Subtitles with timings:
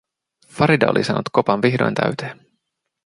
[0.59, 2.45] Farida oli saanut kopan vihdoin täyteen.